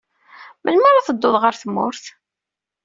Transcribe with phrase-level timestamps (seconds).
[0.63, 2.05] Melmi ara teddud ɣer tmurt?